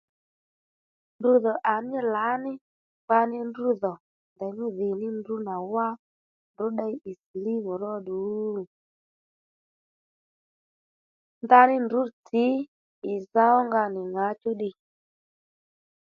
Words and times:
Ddudhò 1.17 1.53
à 1.73 1.75
ní 1.87 1.99
lǎní 2.13 2.51
kpaní 3.05 3.37
ndrǔ 3.47 3.67
dhò 3.81 3.93
ndèymí 4.33 4.65
dhì 4.77 4.87
ní 4.99 5.07
ndrǔ 5.17 5.35
nà 5.47 5.55
wá 5.73 5.87
ndrǔ 6.51 6.65
ddéy 6.71 6.95
ì 7.09 7.11
silímù 7.23 7.71
róddù? 7.81 8.17
Ndaní 11.43 11.75
ndrǔ 11.85 11.99
tsǐ 12.25 12.45
ì 13.11 13.13
za 13.31 13.45
ónga 13.59 13.83
nì 13.93 14.01
ŋǎchú 14.13 14.49
ddiy 14.53 14.75